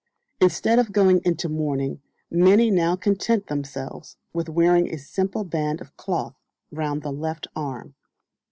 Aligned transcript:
Instead 0.39 0.79
of 0.79 0.91
going 0.91 1.21
into 1.23 1.47
mourning, 1.47 2.01
many 2.31 2.71
now 2.71 2.95
content 2.95 3.45
themselves 3.45 4.17
with 4.33 4.49
wearing 4.49 4.91
a 4.91 4.97
simple 4.97 5.43
band 5.43 5.79
of 5.79 5.95
cloth 5.95 6.33
round 6.71 7.03
the 7.03 7.11
left 7.13 7.45
arm. 7.55 7.93